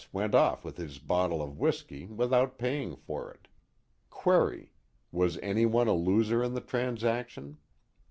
went 0.11 0.33
off 0.33 0.63
with 0.65 0.77
his 0.77 0.97
bottle 0.97 1.43
of 1.43 1.59
whiskey 1.59 2.07
without 2.07 2.57
paying 2.57 2.95
for 2.95 3.31
it. 3.31 3.47
Query: 4.09 4.73
Was 5.11 5.37
anyone 5.43 5.87
a 5.87 5.93
loser 5.93 6.43
in 6.43 6.55
the 6.55 6.59
transaction 6.61 7.59